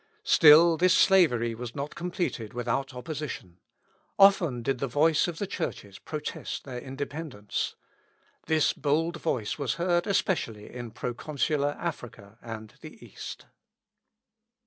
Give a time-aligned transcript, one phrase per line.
[0.23, 3.59] Still this slavery was not completed without opposition.
[4.17, 7.75] Often did the voice of the churches protest their independence:
[8.47, 13.45] This bold voice was heard especially in proconsular Africa and the East.